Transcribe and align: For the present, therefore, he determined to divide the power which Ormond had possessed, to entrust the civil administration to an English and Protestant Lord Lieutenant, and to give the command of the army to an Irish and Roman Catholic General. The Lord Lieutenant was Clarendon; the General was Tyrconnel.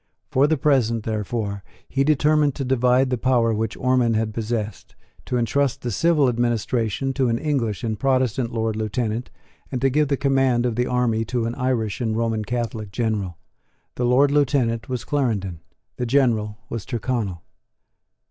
For 0.31 0.47
the 0.47 0.57
present, 0.57 1.03
therefore, 1.03 1.63
he 1.87 2.03
determined 2.03 2.55
to 2.55 2.65
divide 2.65 3.11
the 3.11 3.19
power 3.19 3.53
which 3.53 3.77
Ormond 3.77 4.15
had 4.15 4.33
possessed, 4.33 4.95
to 5.27 5.37
entrust 5.37 5.81
the 5.83 5.91
civil 5.91 6.27
administration 6.27 7.13
to 7.13 7.29
an 7.29 7.37
English 7.37 7.83
and 7.83 7.99
Protestant 7.99 8.51
Lord 8.51 8.75
Lieutenant, 8.75 9.29
and 9.71 9.79
to 9.79 9.91
give 9.91 10.07
the 10.07 10.17
command 10.17 10.65
of 10.65 10.75
the 10.75 10.87
army 10.87 11.23
to 11.25 11.45
an 11.45 11.53
Irish 11.53 12.01
and 12.01 12.17
Roman 12.17 12.43
Catholic 12.43 12.91
General. 12.91 13.37
The 13.93 14.05
Lord 14.05 14.31
Lieutenant 14.31 14.89
was 14.89 15.03
Clarendon; 15.05 15.59
the 15.97 16.07
General 16.07 16.57
was 16.67 16.83
Tyrconnel. 16.83 17.43